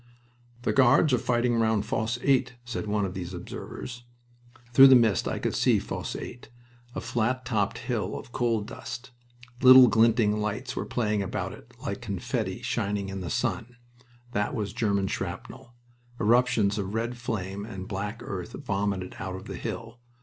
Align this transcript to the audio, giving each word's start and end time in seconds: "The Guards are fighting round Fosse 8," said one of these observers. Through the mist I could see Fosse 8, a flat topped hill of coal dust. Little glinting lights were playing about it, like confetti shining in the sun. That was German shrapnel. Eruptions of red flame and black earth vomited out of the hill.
"The 0.63 0.73
Guards 0.73 1.13
are 1.13 1.19
fighting 1.19 1.57
round 1.57 1.85
Fosse 1.85 2.17
8," 2.23 2.55
said 2.65 2.87
one 2.87 3.05
of 3.05 3.13
these 3.13 3.35
observers. 3.35 4.03
Through 4.73 4.87
the 4.87 4.95
mist 4.95 5.27
I 5.27 5.37
could 5.37 5.53
see 5.53 5.77
Fosse 5.77 6.15
8, 6.15 6.49
a 6.95 7.01
flat 7.01 7.45
topped 7.45 7.77
hill 7.77 8.17
of 8.17 8.31
coal 8.31 8.61
dust. 8.61 9.11
Little 9.61 9.87
glinting 9.87 10.39
lights 10.39 10.75
were 10.75 10.87
playing 10.87 11.21
about 11.21 11.53
it, 11.53 11.75
like 11.85 12.01
confetti 12.01 12.63
shining 12.63 13.09
in 13.09 13.21
the 13.21 13.29
sun. 13.29 13.75
That 14.31 14.55
was 14.55 14.73
German 14.73 15.05
shrapnel. 15.05 15.75
Eruptions 16.19 16.79
of 16.79 16.95
red 16.95 17.15
flame 17.15 17.63
and 17.63 17.87
black 17.87 18.21
earth 18.23 18.53
vomited 18.53 19.17
out 19.19 19.35
of 19.35 19.45
the 19.45 19.55
hill. 19.55 19.99